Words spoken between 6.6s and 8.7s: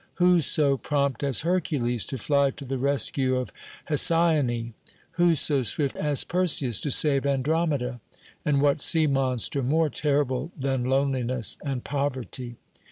to save Andromeda? And